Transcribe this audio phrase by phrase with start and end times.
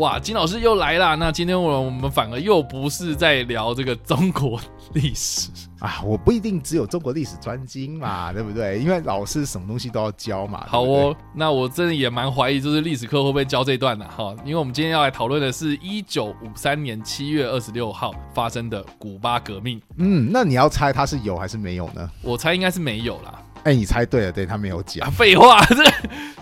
[0.00, 1.14] 哇，金老师又来啦！
[1.14, 4.58] 那今天我我们反而又不是在聊这个中国
[4.94, 8.78] 历史 啊，我不一定只有中国历史专精嘛， 对不对？
[8.78, 10.64] 因为老师什么东西都要教嘛。
[10.66, 14.34] 好哦，那我真的也蛮怀疑，就是历史课会不会教这段的哈？
[14.42, 19.78] 因为我们今天要来讨论的是一九五三年七月二十六号发生的古巴革命。
[19.98, 22.10] 嗯，那你要猜它是有还是没有呢？
[22.22, 23.42] 我猜应该是没有啦。
[23.64, 25.10] 哎，你猜对了，对他没有讲。
[25.12, 25.84] 废话， 这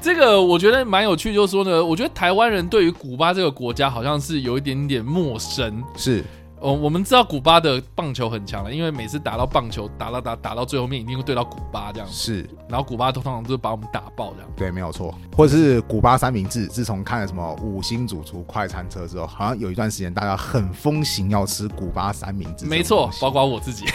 [0.01, 5.83] 这个我觉得蛮有趣，就是说呢，我觉得台湾人对于古巴这个国家好像是有一点点陌生。
[5.97, 6.25] 是。
[6.61, 12.09] 哦，我们知道古巴的棒球很强了，因为每次打到棒球，打到打打到最后面，一定会对到古巴这样。
[12.11, 14.51] 是，然后古巴通常都是把我们打爆这样。
[14.57, 15.15] 对，没有错。
[15.37, 22.67] 或者是古巴三明治，自从看了什么五星主厨快餐车之后，好像有一段时间大家很风行要吃古巴三明治。
[22.67, 23.87] 没错，包括我自己。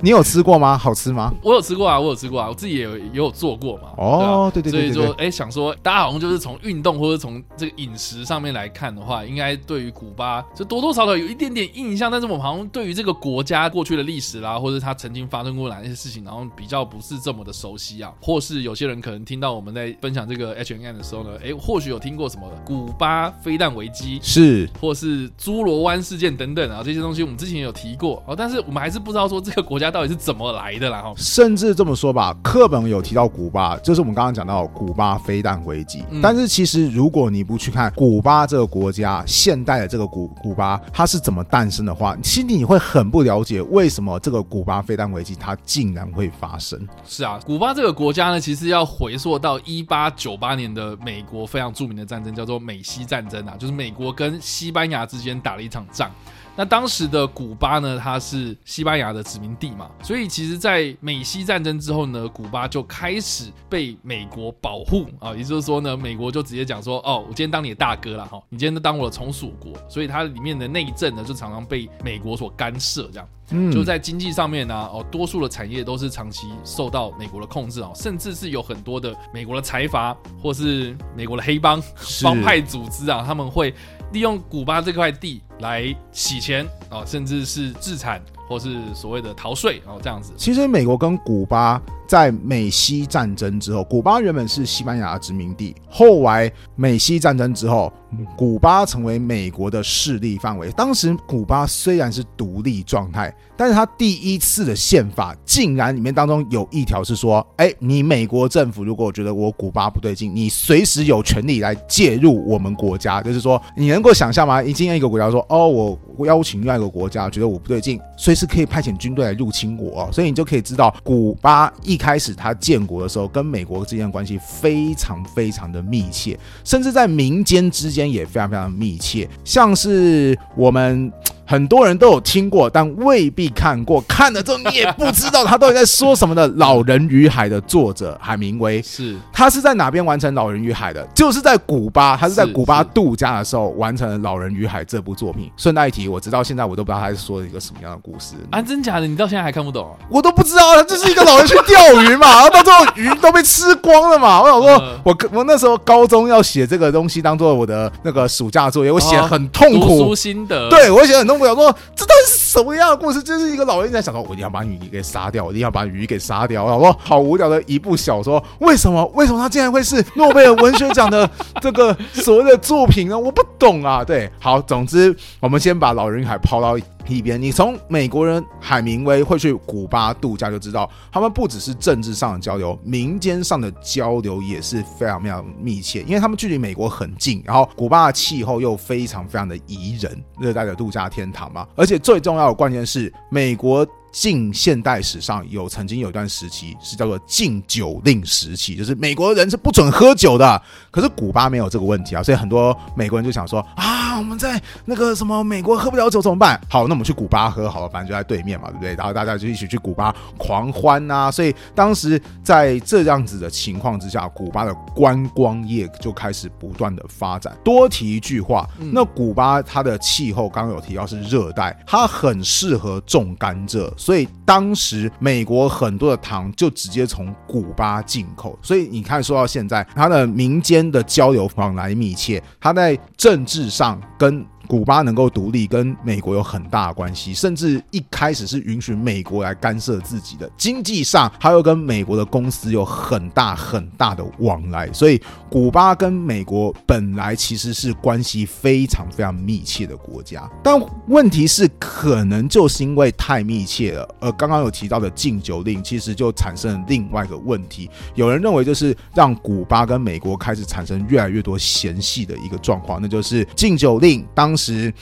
[0.00, 0.78] 你有吃过吗？
[0.78, 1.32] 好吃吗？
[1.42, 3.90] 我有吃过啊，我有吃过啊，我自己也有也有做过嘛。
[3.96, 4.92] 哦，对对对。
[4.92, 12.68] 所以说，哎，想说大家好像就是从运动或者从这个饮食上面来看的话，应该对于古巴就多多少少有一点点印象，但是我们好像。
[12.70, 31.12] 对于这个国家过去的历史啦，或者它曾经发生过哪些事情，然后比较不是这么的熟悉啊，或是有些人可能听到我们在分享这个 H N N 的时候呢，哎，或许有听过什么古巴飞弹危机是，或是侏罗湾事件等等啊，这些东西我们之前有提过哦，但是我们还是不知道说这个国家到底是怎么来的啦哈。
[31.16, 46.78] 甚至这么说吧，课本有提到古巴，就是我们刚刚讲到古巴飞弹危机，但是其实如果你不去看古巴这个国家现代的这个古古巴它是怎么诞生的话，心里你会很不了解为什么这个古巴飞弹危机它竟然会发生。
[47.06, 56.10] 是啊，古巴这个国家呢，其实要回溯到一八九八年的美国非常著名的战争，叫做美西战争啊，就是美国跟西班牙之间打了一场仗。
[56.58, 81.80] 那当时的古巴呢，它是西班牙的殖民地嘛，所以其实，在美西战争之后呢，古巴就开始被美国保护啊，也就是说呢，美国就直接讲说，哦，我今天当你的大哥了哈，你今天都当我的从属国，所以它里面的内政呢，就常常被美国所干涉，这样，嗯，就在经济上面呢，哦，多数的产业都是长期受到美国的控制哦，甚至是有很多的美国的财阀或是美国的黑帮
[82.20, 83.72] 帮派组织啊，他们会。
[84.10, 90.32] 利用古巴这块地来洗钱啊，甚至是制产或是所谓的逃税哦，这样子。
[90.36, 97.92] 其实美国跟古巴在美西战争之后，古巴原本是西班牙的殖民地，后来美西战争之后。
[98.38, 100.70] 古巴成为美国的势力范围。
[100.72, 113.20] 当时古巴虽然是独立状态，但是他第一次的宪法竟然里面当中有一条是说：哎，你美国政府如果觉得我古巴不对劲，你随时有权利来介入我们国家。
[113.20, 114.62] 就是说，你能够想象吗？
[114.62, 120.08] 今天一个国家说：哦，我邀请另外一个国家觉得我不对劲，随时可以派遣军队来入侵我。
[120.12, 127.88] 所以你就可以知道，古巴一开始它建国的时候跟美国之间的关系非常非常的密切，甚至在民间之。
[127.88, 131.10] 间也非常非常密切，像是我们。
[131.50, 134.02] 很多人都有听过，但未必看过。
[134.02, 136.46] 看了之后，你也不知道他到底在说什么的。
[136.56, 141.02] 《老人与海》的作者海明威是他是在哪边完成《老人与海》的？
[141.14, 145.50] 就是在古巴，他是在古巴度假的时候完成了《老人与海》这部作品。
[145.56, 148.60] 顺带一提，我直到现在我都不知道他是说一个什么样的故事啊！
[148.60, 149.06] 真假的？
[149.06, 149.88] 你到现在还看不懂？
[150.10, 154.42] 我都不知道，就是一个老人去钓鱼嘛，然后到最后鱼都被吃光了嘛。
[154.42, 161.37] 我想说，我我那时候高中要写这个东西当做我的那个暑假作业，我写很痛苦，读书心得，对我写很痛苦。
[161.38, 163.22] 我想说，这到底是什么样的故事？
[163.22, 166.64] 就是一个老人在想说，我一定要把鱼给杀掉，我一定要把鱼给杀掉。
[166.64, 169.04] 我说好无聊的一部小说，为什么？
[169.14, 171.28] 为什么它竟然会是诺贝尔文学奖的
[171.60, 173.18] 这个所谓的作品呢？
[173.18, 174.04] 我不懂啊。
[174.04, 176.78] 对，好，总之我们先把老人海抛到。
[177.08, 193.86] 一边，你从美国人海明威会去古巴度假就知道，他们不只是政治上的交流，民间上的交流也是非常非常密切，因为他们距离美国很近，然后古巴的气候又非常非常的宜人，热带的度假天堂嘛，而且最重要的关键是美国。
[194.10, 200.60] 近现代史上有曾经有一段时期是叫做禁酒令时期，就是美国人是不准喝酒的。
[200.90, 206.60] 可是古巴没有这个问题啊，所以很多美国人就想说啊，我们在那个什么美国喝不了酒怎么办？
[206.68, 208.94] 好，那我们去古巴喝好了，反正就在对面嘛，对不对？
[208.94, 211.30] 然后大家就一起去古巴狂欢啊。
[211.30, 217.56] 所以当时在这样子的情况之下，古巴的观光业就开始不断的发展。
[217.64, 223.92] 多提一句话，那古巴它的气候刚刚有提到是热带，它很适合种甘蔗。
[223.96, 228.58] 所以当时美国很多的糖就直接从古巴进口。
[228.62, 234.57] 所以你看，说到现在，它的民间的交流往来密切，它在政治上跟。
[234.68, 245.18] 古巴能够独立，跟美国有很大的关系，甚至一开始是允许美国来干涉自己的经济上，它又跟美国的公司有很大很大的往来，所以
[245.50, 250.46] 古巴跟美国本来其实是关系非常非常密切的国家。
[250.62, 257.88] 但问题是，可能就是因为太密切了，而刚刚有提到的禁酒令，其实就产生了另外一个问题。
[258.14, 264.57] 有人认为，就是让古巴跟美国开始产生越来越多嫌隙的一个状况，那就是禁酒令当。
[264.58, 264.92] 是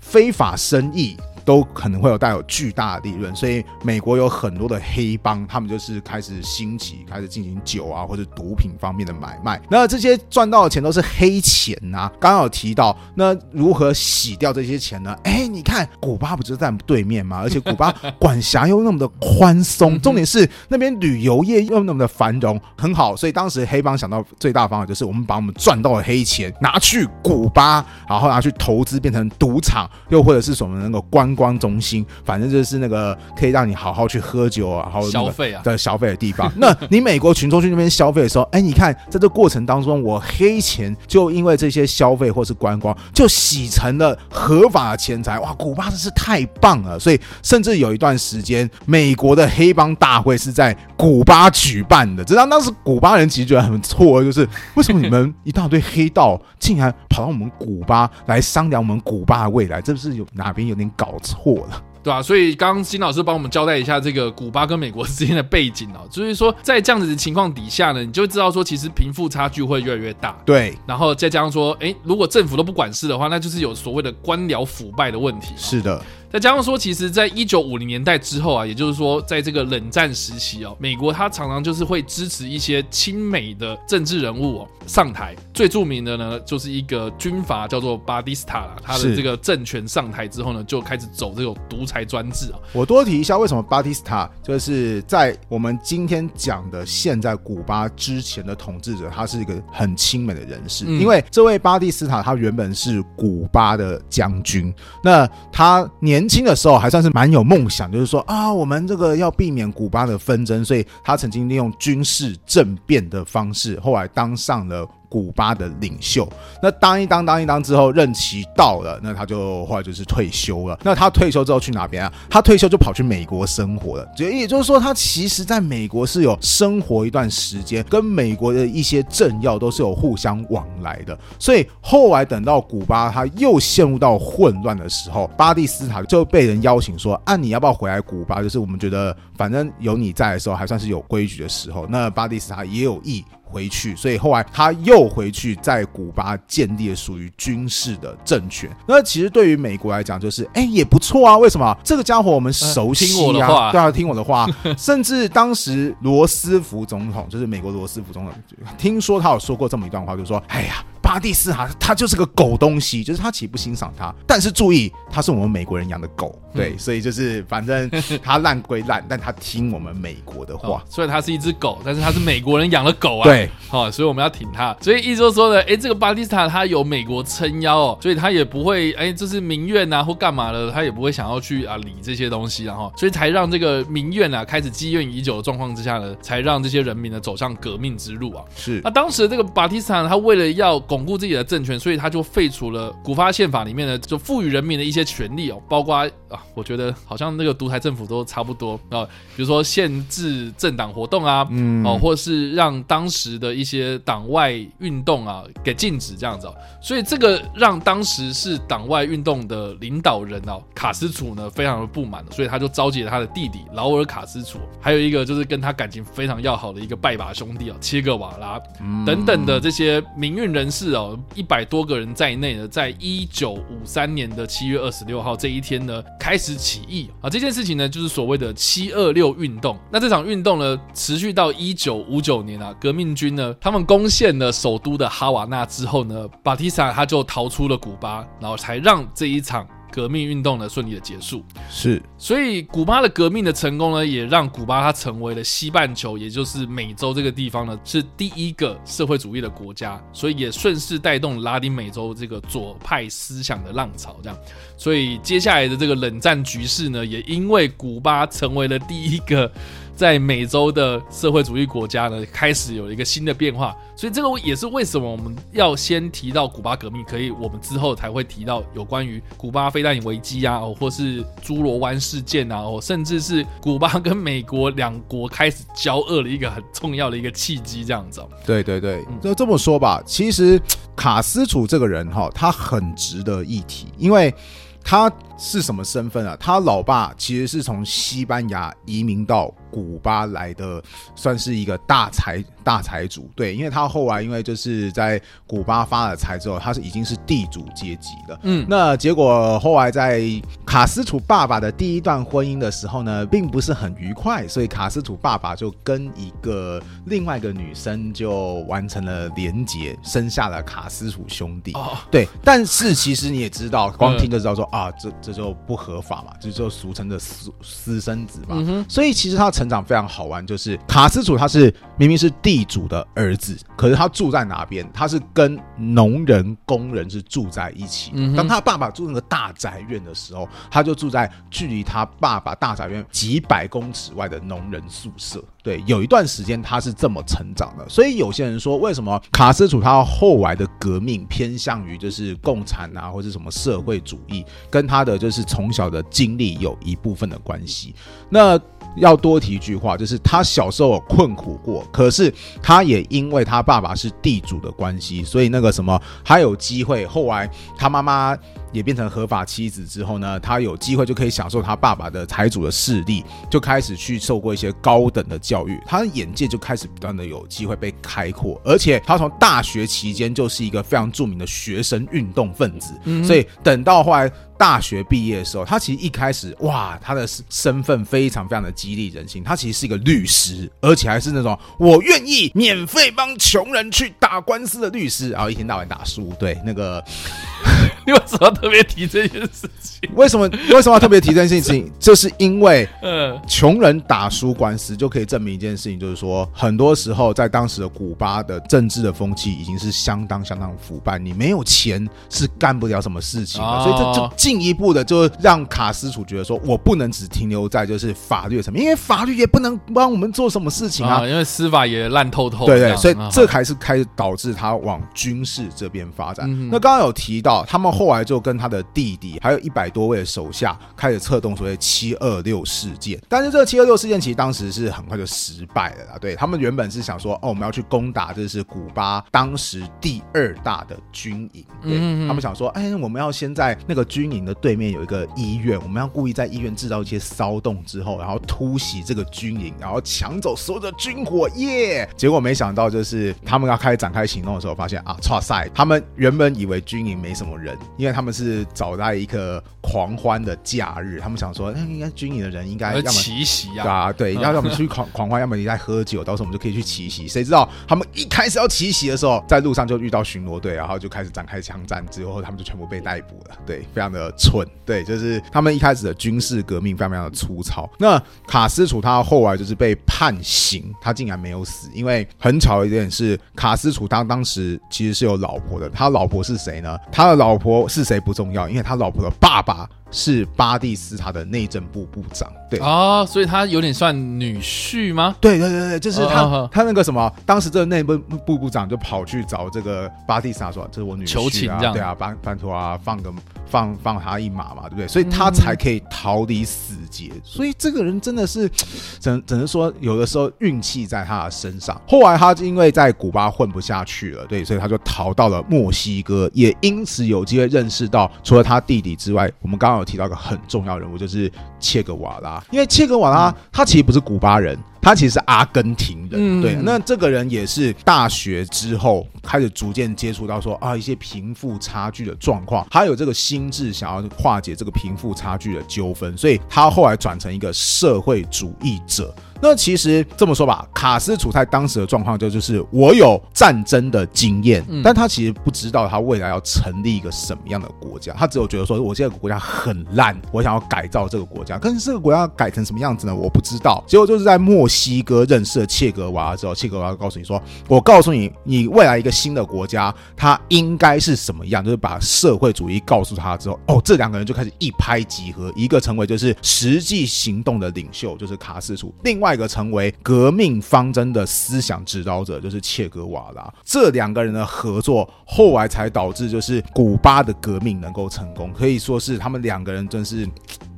[0.00, 1.16] 非法生意。
[1.44, 9.60] 都可能会有带有巨大的利润，所以美国有很多的黑帮，他们就是开始兴起，开始进行酒啊或者毒品方面的买卖。
[9.70, 12.10] 那这些赚到的钱都是黑钱呐。
[12.20, 15.14] 刚刚有提到，那如何洗掉这些钱呢？
[15.24, 17.40] 哎，你看古巴不就在对面吗？
[17.42, 23.14] 而且古巴管辖又那么的宽松，重点是那边旅游业又那么的繁荣，很好。
[23.14, 31.00] 所以当时黑帮想到最大方法就是我们把我们赚到的黑钱拿去古巴，然后拿去投资变成赌场，又或者是什么那个
[31.34, 31.44] 关。
[31.44, 36.50] 光中心，反正就是那个可以让你好好去喝酒啊，然后消费啊的消费的地方。
[36.56, 45.38] 那你美国群众去那边消费的时候，哎，你看在这过程当中，我黑钱就因为这些消费或是观光，就洗成了合法的钱财。
[45.38, 46.98] 哇，古巴真是太棒了！
[46.98, 52.24] 所以甚至有一段时间，美国的黑帮大会是在古巴举办的。
[52.24, 59.82] 知道当时古巴人其实觉得很错，就是为什么你们一大堆黑道竟然跑到我们古巴来商量我们古巴的未来？
[59.82, 61.12] 这不是有哪边有点搞？
[61.24, 62.22] 错了，对吧？
[62.22, 70.36] 所以刚刚金老师帮我们交代一下这个古巴跟美国之间的背景哦， 就是说在这样子的情况底下呢，你就知道说其实贫富差距会越来越大。
[70.44, 75.54] 对，然后再加上说，哎，如果政府都不管事的话，那就是有所谓的官僚腐败的问题。
[75.56, 76.00] 是的。
[76.34, 85.36] 再加上说，其实，在一九五零年代之后啊，也就是说，在这个冷战时期哦，美国它常常就是会支持一些亲美的政治人物哦上台。
[85.52, 88.74] 最著名的呢，就是一个军阀叫做巴蒂斯塔了。
[88.82, 92.58] 他的这个政权上台之后呢，就开始走这种独裁专制啊。
[92.72, 100.84] 我多提一下，为什么巴蒂斯塔就是在我们今天讲的现在古巴之前的统治者，他是一个很亲美的人士。
[100.84, 106.23] 因为这位巴蒂斯塔他原本是古巴的将军，那他年。
[106.24, 114.88] 年轻的时候还算是蛮有梦想，就是说啊，我们这个要避免古巴的纷争，所以他曾经利用军事政变的方式，后来当上了。
[115.14, 116.28] 古巴的领袖，
[116.60, 120.76] 那当一当当一当之后，任期到了，那他就后来就是退休了。
[120.82, 122.12] 那他退休之后去哪边啊？
[122.28, 124.04] 他退休就跑去美国生活了。
[124.16, 131.16] 就也就是说，他其实在美国是有生活一段时间，跟美国的一些政要都是有互相往来的。
[131.38, 138.42] 所以后来等到古巴他又陷入到混乱的时候，巴蒂斯塔就被人邀请说：“啊，你要不要回来古巴？
[138.42, 143.24] 就是我们觉得反正有你在的时候，还算是有规矩的时候。”那巴蒂斯塔也有意。
[143.54, 148.68] 回去，所以后来他又回去在古巴建立了属于军事的政权。
[148.88, 151.38] 那其实对于美国来讲，就是哎也不错啊。
[151.38, 153.70] 为什么这个家伙我们熟悉啊？
[153.70, 154.48] 对啊，听我的话。
[154.76, 158.34] 甚至当时罗斯福总统，就是美国罗斯福总统，
[158.76, 164.12] 听说他有说过这么一段话，就说：“哎呀。”巴蒂斯塔他就是个狗东西，就是他岂不欣赏他？
[164.26, 167.90] 但是注意，他是我们美国人养的狗，对，所以就是反正
[168.24, 170.82] 他烂归烂，但他听我们美国的话。
[170.88, 173.24] 虽然他是一只狗，但是他是美国人养的狗啊。
[173.24, 174.74] 对，好，所以我们要挺他。
[174.80, 188.42] 所以一周说的，哎，这个巴蒂斯塔他有美国撑腰哦，所以他也不会哎，这是民怨啊或干嘛的，他也不会想要去啊理这些东西，然后所以才让这个民怨啊开始积怨已久的状况之下呢，才让这些人民呢走上革命之路啊。
[188.56, 190.80] 是，那当时这个巴蒂斯塔他为了要。
[190.94, 195.96] 巩固自己的政权，所以他就废除了古巴宪法里面的就赋予人民的一些权利哦，包括
[196.28, 206.46] 啊，我觉得好像那个独裁政府都差不多啊，比如说限制政党活动啊，嗯哦，或是让当时的一些党外运动啊给禁止这样子，
[206.80, 218.60] 所以这个让当时是党外运动的领导人哦卡斯楚呢非常的不满，所以他就召集了他的弟弟劳尔卡斯楚，还有一个就是跟他感情非常要好的一个拜把兄弟哦切格瓦拉
[219.04, 220.83] 等等的这些民运人士。
[220.84, 227.30] 是哦，一百多个人在内呢，在一九五三年的七月二十六号这一天呢，开始起义啊。
[227.30, 229.78] 这件事情呢，就是所谓的七二六运动。
[229.90, 239.66] 那这场运动呢，持续到一九五九年啊，革命军呢，他们攻陷了首都的哈瓦那之后呢，巴蒂萨他就逃出了古巴，然后才让这一场。
[239.94, 241.44] 革命运动的顺利的结束。
[241.70, 254.16] 是所以，古巴的革命的成功呢，也让古巴它成为了西半球，也就是美洲这个地方呢，是第一个社会主义的国家，所以也顺势带动拉丁美洲这个左派思想的浪潮。
[254.20, 254.36] 这样，
[254.76, 259.48] 所以接下来的这个冷战局势呢，也因为古巴成为了第一个。
[259.96, 278.20] 在美洲的社会主义国家呢，开始有一个新的变化，所以这个也是为什么我们要先提到古巴革命，可以我们之后才会提到有关于古巴飞弹危机啊，或是侏罗湾事件啊，哦，甚至是古巴跟美国两国开始交恶的一个很重要的一个契机，这样子。
[278.44, 280.02] 对对对，就这么说吧。
[280.04, 280.60] 其实
[280.96, 284.34] 卡斯楚这个人哈，他很值得一提，因为
[284.82, 285.10] 他
[285.44, 286.34] 是什么身份啊？
[286.40, 289.52] 他老爸其实是从西班牙移民到。
[289.74, 290.80] 古巴来的
[291.16, 300.22] 算是一个大财大财主，对，因为他后来因为就是在古巴发了财之后，他是已经是地主阶级了，嗯，那结果后来在
[300.64, 311.74] 卡斯楚爸爸的第一段婚姻的时候呢，并不是很愉快，所以卡斯楚爸爸就跟一个另外一个女生就完成了连结，生下了卡斯楚兄弟，
[312.12, 319.54] 对，但是其实你也知道，光听就知道说啊，这这就不合法嘛，就就俗称的私私生子嘛，所以其实他的。
[319.54, 324.84] 成长非常好玩，就是卡斯楚他是明明是地主的儿子，可是他住在哪边？
[324.92, 328.10] 他是跟农人、工人是住在一起。
[328.36, 335.40] 当他爸爸住那个大宅院的时候，他就住在距离他爸爸大宅院几百公尺外的农人宿舍。
[335.64, 337.88] 对，有一段时间他是这么成长的。
[337.88, 347.94] 所以有些人说，为什么卡斯楚他后来的革命偏向于就是共产啊，或者什么社会主义，跟他的就是从小的经历有一部分的关系。
[348.28, 348.60] 那
[348.96, 357.06] 要多提一句话，就是他小时候困苦过，可是他也因为他爸爸是地主的关系，所以那个什么，他有机会。
[357.06, 358.36] 后来他妈妈
[358.74, 372.92] 也变成合法妻子之后呢，他有机会就可以享受他爸爸的财主的势力，就开始去受过一些高等的教育，他的眼界就开始不断的有机会被开阔，而且他从大学期间就是一个非常著名的学生运动分子，
[373.24, 374.30] 所以等到后来。
[374.56, 379.42] 大学毕业的时候，他其实一开始哇，他的身份非常非常的激励人心。
[379.42, 386.32] 他其实是一个律师，而且还是那种我愿意免费帮穷人去打官司的律师，然后一天到晚打输。
[386.38, 387.04] 对，那个
[388.06, 390.08] 你为什么特别提这件事情？
[390.14, 391.92] 为什么为什么要特别提这件事情？
[392.00, 404.32] 就是因为，嗯，穷人打输官司就可以证明一件事情，就是说，很多时候在当时的古巴的政治的风气已经是相当相当腐败，你没有钱是干不了什么事情的，所以这就。
[404.34, 412.64] 进一步的，就让卡斯楚觉得说，我不能只停留在就是法律层面，因为法律也不能帮我们做什么事情啊，因为司法也烂透透。
[412.64, 416.48] 对对，所以这还是开始导致他往军事这边发展。
[416.70, 423.18] 那刚刚有提到，他们后来就跟他的弟弟，还有一百多位手下，开始策动所谓七二六事件。
[423.28, 426.18] 但是这个七二六事件其实当时是很快就失败了啦。
[426.20, 434.34] 对他们原本是想说，哦，我们要去攻打这是古巴当时第二大的军营，对他们想说，哎，我们要先在那个军。
[434.34, 442.08] 营的对面有一个医院，我们要故意在医院制造一些骚动之后，然后突袭这个军营，然后抢走所有的军火耶！
[442.16, 445.70] 结果没想到，就是他们要开始展开行动的时候，发现啊，哇塞！
[445.72, 457.28] 他们原本以为军营没什么人，因为他们是找在一个狂欢的假日，他们想说，那应该军营的人应该要么奇袭啊，对，要么出去狂狂欢，要么你在喝酒，到时候我们就可以去奇袭。
[457.28, 463.56] 谁知道他们一开始要奇袭的时候，在路上就遇到巡逻队，然后就开始展开枪战，之后他们就全部被逮捕了。
[463.64, 464.24] 对，非常的。
[464.36, 467.88] 蠢，对，就是他们一开始的军事革命非常非常的粗糙。
[467.98, 476.98] 那卡斯楚他后来就是被判刑，他竟然没有死，因为很巧一点是卡斯楚他当时其实是有老婆的，他老婆是谁呢？
[477.12, 479.88] 他的老婆是谁不重要，因为他老婆的爸爸。
[480.16, 485.34] 是巴蒂斯塔的内政部部长，对哦，所以他有点算女婿吗？
[485.40, 493.32] 对对对对，就是他他那个什么，当时这个内部部部长就跑去找这个巴蒂斯塔说：“这是我女婿啊，对啊，拜拜托啊，放个
[493.66, 495.08] 放放他一马嘛，对不对？
[495.08, 497.30] 所以他才可以逃离死劫。
[497.42, 498.68] 所以这个人真的是，
[499.20, 502.00] 只只能说有的时候运气在他的身上。
[502.08, 510.04] 后来他因为在古巴混不下去了，对，所以他就逃到了墨西哥，也因此有机会认识到除了他弟弟之外，我们刚刚有。
[510.04, 512.62] 提到一个很重要人物，就是切格瓦拉。
[512.70, 516.62] 因为切格瓦拉他其实不是古巴人，他其实是阿根廷人。
[516.62, 529.32] 对，那这个人也是大学之后开始逐渐接触到说啊一些贫富差距的状况，他有这个心智想要化解这个贫富差距的纠纷，所以他后来转成一个社会主义者。
[529.60, 543.34] 那其实这么说吧，卡斯楚在当时的状况就就是我有战争的经验，嗯但他其实不知道他未来要成立一个什么样的国家，他只有觉得说我现在国家很烂，我想要改造这个国家，可是这个国家改成什么样子呢？
[543.34, 544.02] 我不知道。
[544.06, 563.74] 结果就是在墨西哥认识了切格瓦拉之后，切格瓦拉告诉你说，我告诉你，你未来一个新的国家，它应该是什么样，就是把社会主义告诉他之后，哦，这两个人就开始一拍即合，一个成为就是实际行动的领袖，就是卡斯楚；另外一个成为革命方针的思想指导者，就是切格瓦拉。
[563.84, 570.48] 这两个人的合作，后来才导致就是古巴的革命能够成功，可以说是他们两个人真是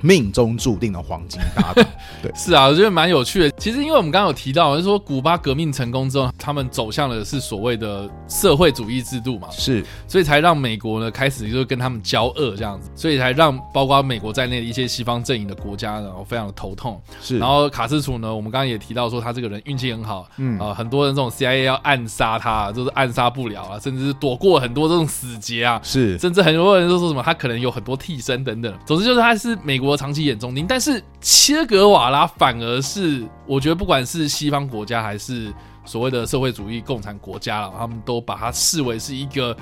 [0.02, 1.84] 命中注定的黄金搭档。
[2.22, 3.50] 对是啊，我觉得蛮有趣的。
[3.52, 17.00] 其实，因为我们刚刚有提到，就是说古巴革命成功之后，他们走向的是所谓的社会主义制度嘛，是所以才让美国呢开始就是跟他们交恶这样子，所以才让包括美国在内的一些西方阵营的国家呢，非常的头痛。
[17.22, 25.80] 是，然后卡斯楚呢，我们刚刚也提到说他这个人运气很好，嗯啊、很多人这种 CIA 要暗杀他，就是暗杀不了啊，甚至是躲过很多这种死劫啊。
[25.82, 30.66] 是甚至很多人都说什么他可能有很多替身等等，总之就是他是美国长期眼中钉。
[30.68, 35.52] 但是切格瓦拉反而是我觉得不管是西方国家还是
[35.84, 39.56] 所谓的社会主义共产国家了，他们都把他视为是一个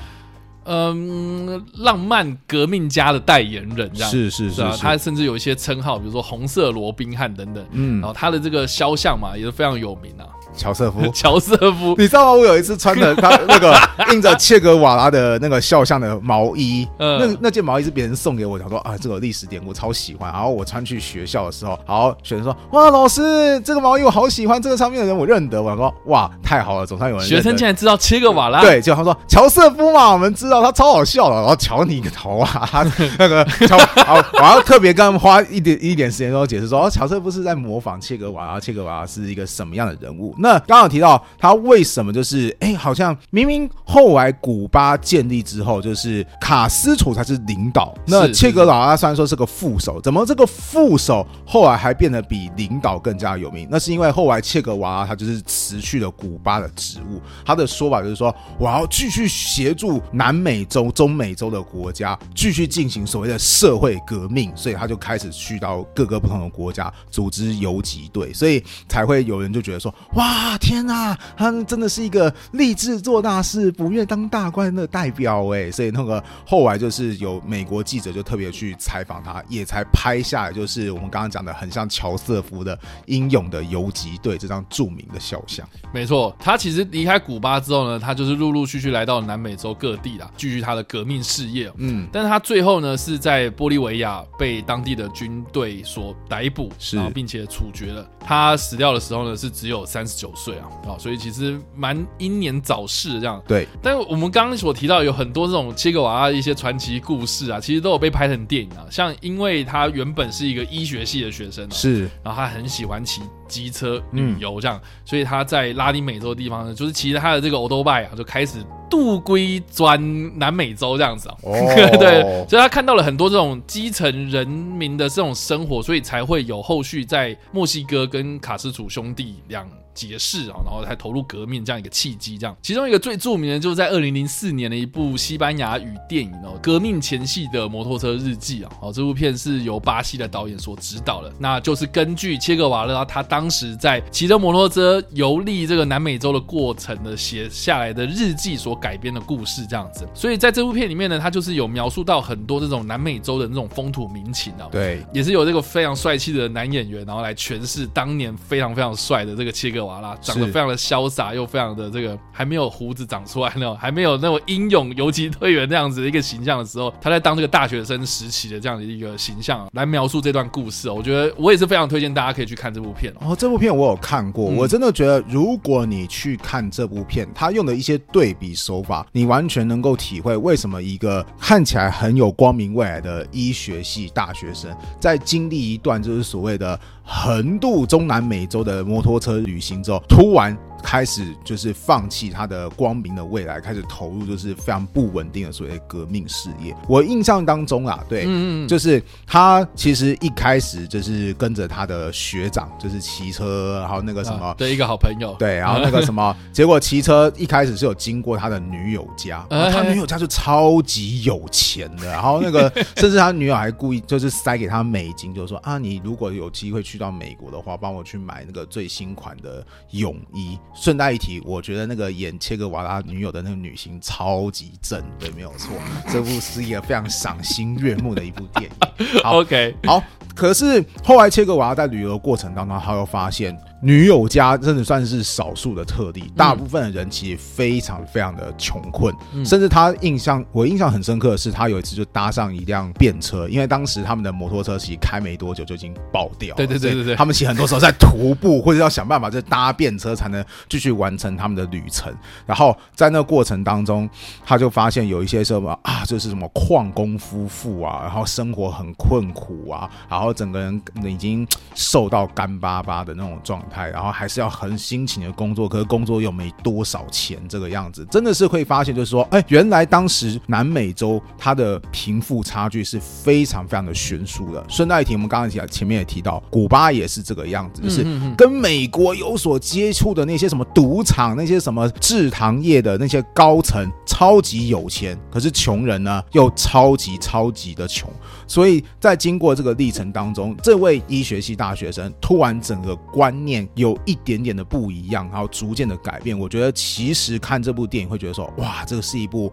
[0.66, 4.10] 嗯浪漫革命家的代言人，这样。
[4.10, 7.64] 是是是啊，他甚至有一些称号，比如说红色罗宾汉等等。
[7.72, 8.00] 嗯。
[8.00, 10.24] 然，后他的这个肖像嘛，也是非常有名啊，
[10.56, 11.00] 乔瑟夫。
[11.12, 11.94] 乔瑟夫。
[11.98, 12.32] 你知道吗？
[12.32, 13.76] 我有一次穿的他那个
[14.12, 20.32] 印着切格瓦拉的那个肖像的毛衣，嗯那那件毛衣是别人送给我，想说啊，这个历史典故超喜欢。
[20.32, 25.62] 然后我穿去学校的时候，然后学生说哇，老师这个毛衣我好喜欢，这个上面的人我认得。
[25.62, 32.84] 我想说哇，太好了，总算有人学生竟然知道切格瓦拉，对，就他说乔瑟夫嘛，我们知道他超好笑的，然后瞧你个头啊，他
[33.18, 40.34] 那个乔，好，我要特别跟他们花一点一点时间，然后解释说，哦，乔瑟夫是在模仿切格瓦拉，切格瓦拉是一个什么样的人物？
[40.44, 53.66] 那刚刚提到他为什么就是，哎，好像明明后来古巴建立之后，就是卡斯楚才是领导，那切格瓦拉虽然说是个副手，怎么这个副手后来还变得比领导更加有名？
[53.70, 85.68] 那是因为后来切格瓦拉他就是辞去了古巴的职务，他的说法就是说，我要继续协助南美洲、中美洲的国家继续进行所谓的社会革命，所以他就开始去到各个不同的国家组织游击队，所以才会有人就觉得说，哇，天哪，他真的是一个立志做大事、不愿当大官的代表哎，所以那个后来就是有美国记者就特别去采访他，也才拍下来就是我们刚刚讲的很像乔瑟夫的英勇的游击队这张著名的肖像。
[85.92, 91.70] 没错，他其实离开古巴之后呢，他就是陆陆续续来到南美洲各地啦，继续他的革命事业。
[91.76, 98.06] 嗯，但是他最后呢是在玻利维亚被当地的军队所逮捕，是然后并且处决了。
[98.20, 103.42] 他死掉的时候呢是只有三十九岁啊，啊，所以其实蛮英年早逝这样。
[103.46, 108.86] 对，但是我们刚刚所提到有很多这种切格瓦拉的一些传奇故事啊，其实都有被拍成电影啊。
[108.90, 121.36] 像因为他原本是一个医学系的学生、啊，是然后他很喜欢骑机车旅游这样，所以他在拉丁美洲的地方呢，就是骑着他的这个 o b i 啊，就开始渡龟钻南美洲这样子啊。
[121.42, 121.52] 哦
[121.98, 132.36] 对，所以他看到了很多这种基层人民的这种生活，所以才会有后续在墨西哥跟卡斯楚兄弟两结识啊，然后才投入革命这样一个契机。
[132.36, 150.06] 这样，其中一个最著名的就是在二零零四年的一部西班牙语电影哦，《革命前夕的摩托车日记》啊，哦，这部片是由巴西的导演所指导的，那就是根据切格瓦拉他当时在骑着摩托车游历这个南美洲的过程的写下来的日记所改编的故事这样子。
[150.14, 170.94] 所以在这部片里面呢，他就是有描述到很多这种南美洲的那种风土民情啊，对，也是有这个非常帅气的男演员，然后来诠释当年非常非常帅的这个切格瓦拉，长得非常的潇洒，又非常的这个还没有胡子长出来那种，还没有那种英勇游击队员那样子的一个形象的时候，他在当这个大学生时期的这样的一个形象、啊、来描述这段故事、哦。
[170.94, 173.32] 我觉得我也是非常推荐大家可以去看这部片哦。
[173.32, 190.56] 哦，这部片我有看过，嗯我真的觉得，如果你去看这部片，他用的一些对比手法，你完全能够体会为什么一个看起来很有光明未来的医学系大学生，在经历一段就是所谓的横渡中南美洲的摩托车旅行之后，突然。
[190.82, 196.74] 开始就是放弃他的光明的未来，开始投入就是非常不稳定的所谓革命事业。
[196.88, 204.46] 我印象当中啊，对，嗯嗯，就是他其实一开始就是跟着他的学长，就是骑车，然后那个什么。
[204.46, 220.58] 啊对一个好朋友，对，然后 那个什么，结果骑车一开始是有经过他的女友家， 哎然后他女友家就超级有钱的，然后那个 甚至他女友还故意就是塞给他美金，就是说啊，你如果有机会去到美国的话，帮我去买那个最新款的泳衣。
[220.74, 225.70] 顺带一提，我觉得那个演切格瓦拉女友的那个女星超级正，对，没有错，
[226.12, 229.22] 这部是一个非常赏心悦目的一部电影。
[229.22, 230.02] 好 OK，好，
[230.34, 239.44] 可是后来切格瓦拉在旅游的过程当中，他又发现女友家真的算是少数的特例，大部分的人其实非常非常的穷困，嗯。
[239.44, 247.14] 甚至他印象我印象很深刻的是，他有一次就搭上一辆便车，因为当时他们的摩托车其实开没多久就已经爆掉了，对对对对对。
[247.14, 252.10] 他们其实很多时候在徒步或者要想办法就搭便车才能继续完成他们的旅程。
[252.46, 254.08] 然后在那个过程当中，
[254.46, 274.64] 他就发现有一些什么啊，就是什么矿工夫妇啊，然后生活很困苦啊，然后整个人已经瘦到干巴巴的那种状态，然后还是要很辛勤的工作，可是工作又没多少钱，这个样子真的是会发现，就是说，哎，原来当时南美洲它的贫富差距是非常非常的悬殊的。
[274.68, 278.06] 顺带一提，我们刚刚提前面也提到，古巴也是这个样子，就是
[278.36, 288.10] 跟美国有所接触的那些什么赌场、那些什么制糖业的那些高层，超级有钱，可是穷人呢又超级超级的穷。
[288.46, 296.38] 所以在经过这个历程当中，这位医学系大学生突然整个观念有一点点的不一样，然后逐渐的改变。
[296.38, 299.52] 我觉得其实看这部电影会觉得说，哇，这个是一部。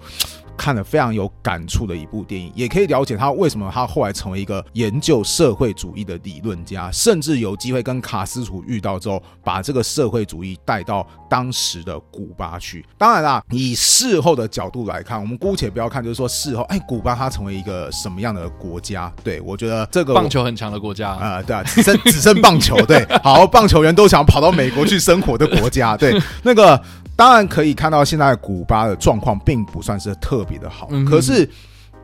[0.61, 12.85] 看了非常有感触的一部电影，也可以了解他为什么他后来成为一个研究社会主义的理论家，甚至有机会跟卡斯楚遇到之后，把这个社会主义带到当时的古巴去。
[12.95, 19.11] 当然啦，以事后的角度来看，我们姑且不要看，就是说事后，哎，古巴它成为一个什么样的国家？
[19.23, 26.79] 对我觉得这个棒球很强的国家，啊、对啊，只剩只剩棒球，对，好，棒球员都想跑到美国去生活的国家，对， 那个
[27.21, 31.47] 当然可以看到现在古巴的状况并不算是特别的好，嗯可是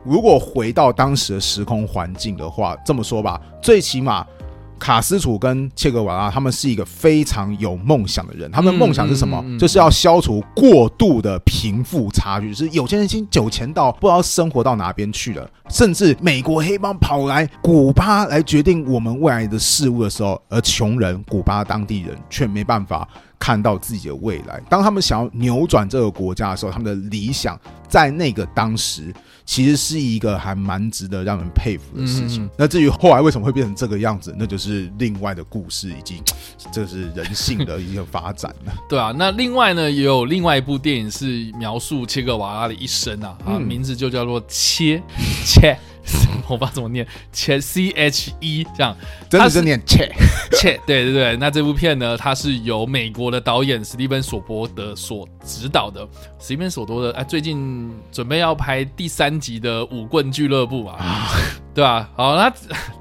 [0.04, 4.24] 如果回到当时的时空环境的话，这么说吧，最起码。
[4.80, 8.48] 卡斯楚跟切格瓦拉，他们是一个非常有梦想的人。
[8.52, 9.36] 他们的梦想是什么？
[9.44, 24.60] 嗯嗯嗯就是要消除过度的贫富差距，就是有钱人已经有钱到不知道生活到哪边去了，甚至美国黑帮跑来古巴来决定我们未来的事物的时候，而穷人古巴当地人却没办法看到自己的未来。
[24.68, 29.14] 当他们想要扭转这个国家的时候，他们的理想在那个当时
[29.46, 32.44] 其实是一个还蛮值得让人佩服的事情。
[32.44, 36.22] 嗯嗯嗯那至于后来为什么会变成这个样子，那就是另外的故事，以及
[36.72, 38.72] 这是人性的一个发展了。
[38.88, 45.02] 对啊，那另外呢，也有另外一部电影是描述切格瓦拉的一生啊，名字就叫做切
[45.44, 45.78] 切，
[46.48, 48.96] 我不知道怎么念，切 C H E 这样，
[49.28, 50.10] 真的他是是念切，
[50.52, 56.08] 切，对对对，那这部片呢，它是由美国的导演史蒂芬索伯德所指导的。
[56.38, 61.28] 史蒂芬索伯德哎，最近准备要拍第三集的《舞棍俱乐部》啊，
[61.74, 62.50] 对吧、好，那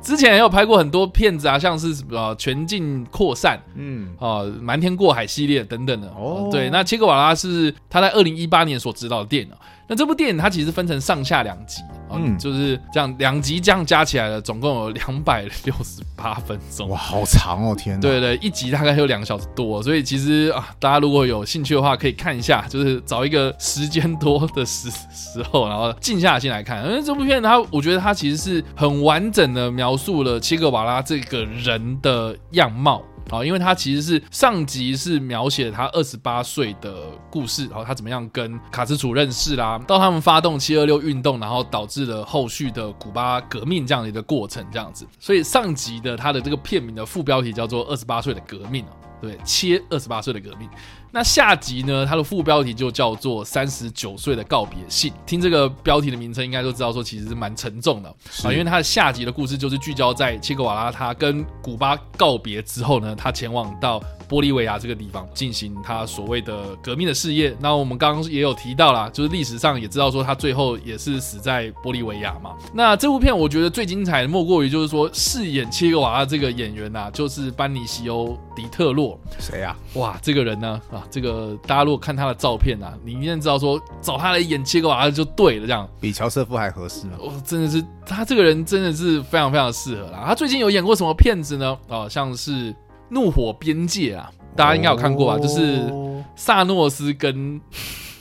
[0.02, 6.08] 之前也有拍过很多片子啊，像是呃《全境扩散》嗯，哦，《瞒天过海》系列等等的。
[6.10, 6.48] 哦。
[6.48, 9.58] 哦，对，那切格瓦拉是他在二零一八年所指导的电影啊。
[9.89, 16.89] 那这部电影它其实分成上下两集，哦、嗯就是这样两集这样加起来了，总共有两百六十八分钟。
[16.89, 18.02] 哇，好长哦，天哪！
[18.02, 26.86] 对对，一集大概有两个小时多，所以其实啊，大家如果有兴趣的话，可以看一下，就是找一个时间多的时时候，然后静下心来看。
[26.86, 33.02] 因为这部片它，我觉得它其实是很完整的描述了切格瓦拉这个人的样貌。
[33.30, 45.06] 好，因为他其实是上集是描写他二十八岁的故事，然后他怎么样跟卡斯楚认识啦，到他们发动七二六运动，然后导致了后续的古巴革命这样的一个过程，这样子。
[45.20, 48.86] 所以上集的他的这个片名的副标题叫做《二十八岁的革命》，
[49.22, 50.70] 对，切二十八岁的革命。
[51.12, 55.12] 那下集呢，它的副标题就叫做《三十九岁的告别信》。
[55.26, 58.10] 听这个标题的名称，应该都知道说其实是蛮沉重的
[58.43, 67.56] 啊，因为它的下集的故事就是聚焦在切格瓦拉他跟古巴告别之后呢，他前往到玻利维亚这个地方进行他所谓的革命的事业。
[67.60, 72.52] 那我们刚刚也有提到啦，就是历史上也知道说他最后也是死在玻利维亚嘛。
[72.74, 79.17] 那这部片我觉得最精彩的莫过于就是说饰演切格瓦拉这个演员呐、就是班尼西欧·迪特洛。
[79.39, 79.76] 谁啊？
[79.93, 85.88] 哇，这个人呢啊，这个大家如果看他的照片啊，你一定知道说找他来演切格瓦拉就对了，这样。
[85.99, 87.13] 比乔瑟夫还合适吗。
[87.19, 90.23] 哦，真的是他这个人真的是非常非常适合啦。
[90.25, 91.77] 他最近有演过什么片子呢？
[91.88, 92.71] 哦，像是
[93.10, 95.39] 《怒火边界》啊，大家应该有看过吧？
[95.39, 97.60] 就是哦萨诺斯跟。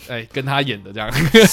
[0.08, 1.10] 哎，跟他演的这样，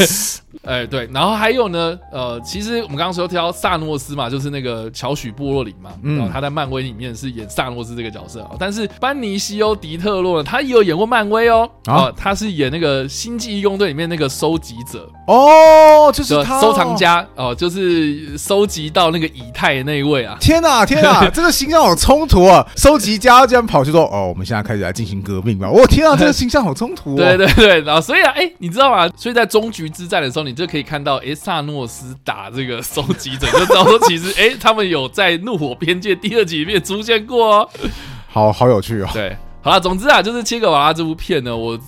[0.63, 15.09] 哎对，然后还有呢，呃，其实我们刚刚说挑萨诺斯嘛，就是那个乔许布洛林嘛，嗯，他在漫威里面是演萨诺斯这个角色，但是班尼西欧迪特洛呢，他也有演过漫威哦，啊，他是演那个星际义工队里面那个收集者。
[15.25, 28.42] 哦，就是他收藏家哦，就是收集到那个以太的那一位啊，天哪天哪， 这个形象好冲突啊，收集家竟然跑去说哦，我们现在开始来进行革命吧，我天啊，这个形象好冲突， 对对对，然后所以啊，哎。
[28.57, 29.09] 你知道吗？
[29.15, 37.69] 所以在终局之战的时候，你就可以看到，哎，萨诺斯打这个收集者， 就知道说，其实，哎，他们有在《怒火边界》第二集里面出现过哦。
[38.27, 39.09] 好好有趣哦。
[39.13, 41.79] 对，好了，总之啊，就是《切格瓦拉》这部片呢，我。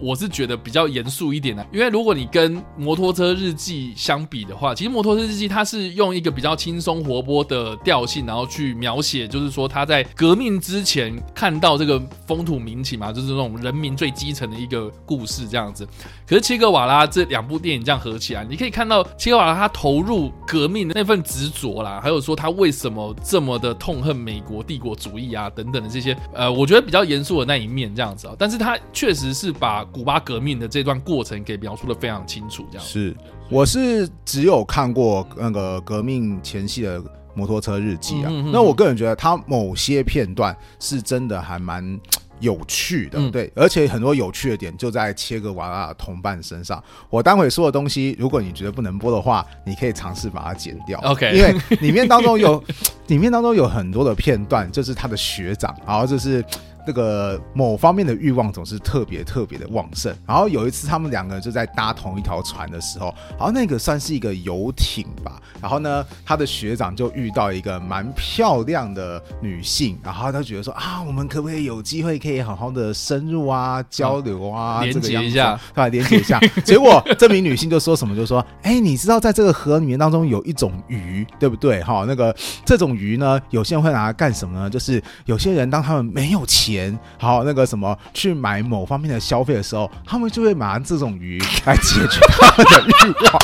[0.00, 15.86] 我是觉得比较严肃一点的，因为如果你跟《摩托车日记》相比的话，其实《摩托车日记》它是用一个比较轻松活泼的调性，然后去描写，就是说他在革命之前看到这个风土民情嘛，就是那种人民最基层的一个故事这样子。
[16.26, 28.34] 可是切格瓦拉这两部电影这样合起来，你可以看到切格瓦拉他投入革命的那份执着啦，还有说他为什么这么的痛恨美国帝国主义啊等等的这些，呃，我觉得比较严肃的那一面这样子啊。
[28.38, 33.16] 但是他确实是把古巴革命的这段过程给描述的非常清楚，这样是。
[33.50, 37.02] 我是只有看过那个革命前夕的
[37.34, 41.98] 摩托车日记啊，那我个人觉得他某些片段是真的还蛮
[42.40, 46.82] 有趣的，对，而且很多有趣的点就在切格瓦拉的同伴身上。
[47.08, 51.34] 我待会说的东西，如果你觉得不能播的话，你可以尝试把它剪掉，OK？
[51.34, 52.62] 因为里面当中有
[53.08, 56.44] 里面当中有很多的片段，就是他的学长，然后就是。
[56.88, 60.10] 这个某方面的欲望总是特别特别的旺盛。
[60.26, 65.38] 然后有一次，他们两个人就在搭同一条船的时候，然后那个算是一个游艇吧。
[65.60, 76.40] 然后呢，他的学长就遇到一个蛮漂亮的女性，然后他觉得说啊，我们可不可以有机会可以好好的深入啊交流啊，连接一下，对，连接一下。
[76.64, 81.82] 结果这名女性就说什么，就说，哎，你知道在这个河里面当中有一种鱼，对不对？
[81.82, 84.70] 哈，那个这种鱼呢，有些人会拿来干什么呢？
[84.70, 86.77] 就是有些人当他们没有钱。
[87.18, 93.38] 好，那个什么，去买某方面的消费的时候，他们就会买这种鱼来解决他们的欲望。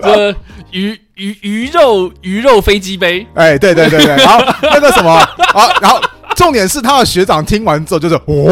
[0.00, 0.30] 这
[0.70, 6.00] 鱼鱼鱼肉鱼肉飞机杯，哎，对对对对，然后那个什么啊，然后。
[6.40, 8.48] 重点是他的学长听完之后就是哦，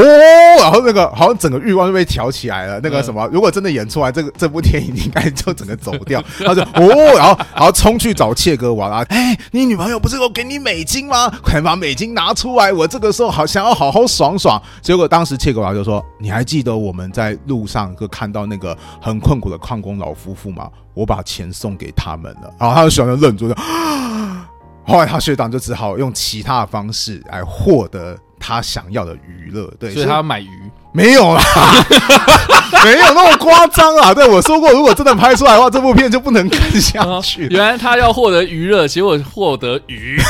[0.61, 2.79] 然后那个好像整个欲望就被挑起来了。
[2.83, 6.23] 那个什么，如果真的演出来，这个这部电影应该就整个走掉。
[6.45, 11.33] 他就哦，然后然后冲去找切格瓦拉，哎，你女朋友不是有给你美金吗？
[11.43, 14.61] 快把美金拿出来，我这个时候好想要好好爽爽。
[14.83, 20.69] 结果当时切格瓦拉就说：“你还记得我们在路上就看到那个很困苦的矿工老夫妇吗？
[20.93, 23.55] 我把钱送给他们了。”然后他就喜欢愣住，就。
[24.89, 30.49] 后来他学长就只好用其他的方式来获得他想要的娱乐，对，所以他要买鱼，
[30.93, 31.43] 没有啦，
[32.85, 34.15] 没有那么夸张啊。
[34.15, 37.47] 对我说过，如果真的拍出来的话，这部片就不能看下去。
[37.49, 40.19] 原来他要获得娱乐，结果获得鱼。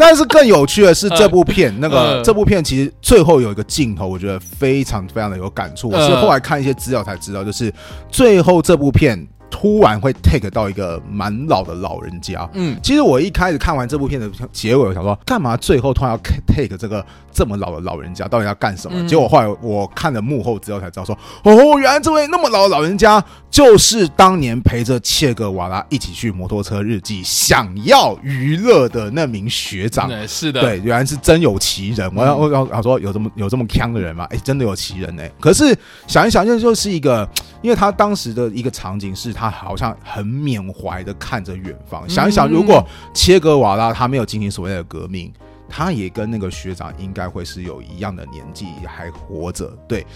[0.00, 5.88] 但是更有趣的是，这部片那个这部片其实最后有一个镜头，我觉得非常非常的有感触。
[5.88, 7.72] 我是后来看一些资料才知道，就是
[8.10, 9.26] 最后这部片。
[9.50, 19.06] 突然会 take 到一个蛮老的老人家，嗯，其实我一开始看完这部片的结尾，我想说干嘛最后突然要 take 这个这么老的老人家，到底要干什么？
[19.08, 30.08] 结果后来我看了幕后之后才知道，说哦，原来这位那么老的老人家就是当年陪着切格瓦拉一起去摩托车日记，想要娱乐的那名学长。
[30.26, 32.10] 是的，对，原来是真有其人。
[32.14, 34.26] 我要我要我说有这么有这么强的人吗？
[34.30, 35.22] 哎，真的有其人呢。
[35.40, 37.28] 可是想一想，这就是一个，
[37.62, 39.32] 因为他当时的一个场景是。
[39.38, 45.32] 他好像很缅怀的看着远方，想一想，如果切格瓦拉他没有进行所谓的革命。
[45.68, 50.06] 他也跟那个学长应该会是有一样的年纪还活着，对，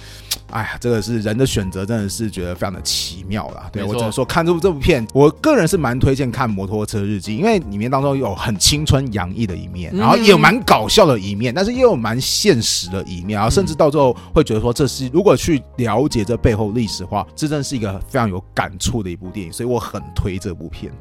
[0.50, 3.68] 哎呀，这个是人的选择，真的是觉得非常的奇妙啦。
[3.72, 20.92] 对我只能说看这部这部片，我个人是蛮推荐看《摩托车日记》，因为里面当中有很青春洋溢的一面，然后也有蛮搞笑的一面，但是也有蛮现实的一面，然后甚至到最后会觉得说，这是如果去了解这背后历史的话，这真是一个非常有感触的一部电影，所以我很推这部片。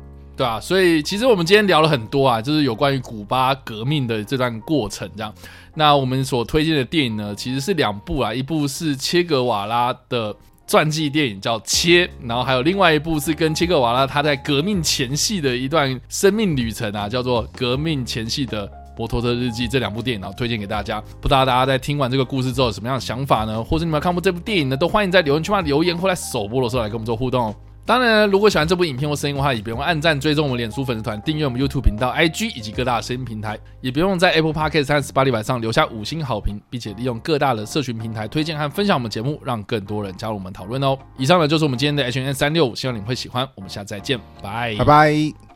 [0.42, 5.32] 对啊，所以其实我们今天聊了很多啊，就是有关于古巴革命的这段过程这样。
[5.76, 19.68] 那我们所推荐的电影呢，其实是两部啊，一部是切格瓦拉的传记电影叫《切》，然后还有另外一部是跟切格瓦拉他在革命前夕的一段生命旅程啊，叫做《革命前夕的摩托车日记》。
[19.72, 21.00] 这两部电影啊，推荐给大家。
[21.22, 23.64] 不知道大家在听完这个故事之后有什么样的想法呢？
[23.64, 24.76] 或者你们看过这部电影呢？
[24.76, 27.56] 都欢迎在留言区嘛留言，或在首播的时候来跟我们做互动。
[27.92, 40.98] 当然，如果喜欢这部影片或声音的话，也不用按赞、追踪我们脸书粉丝团、订阅我们 YouTube 频道、IG 以及各大声音平台，也不用在 Apple Podcast 和 Spotify 上留下五星好评，并且利用各大的社群平台推荐和分享我们节目，让更多人加入我们讨论哦。
[41.18, 43.46] 以上呢就是我们今天的 H N 三六五，希望你们会喜欢。
[43.56, 45.51] 我们下次再见，拜拜拜。